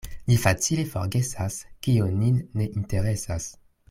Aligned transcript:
Ni 0.29 0.35
facile 0.43 0.85
forgesas, 0.93 1.57
kio 1.87 2.07
nin 2.23 2.41
ne 2.61 2.67
interesas. 2.81 3.51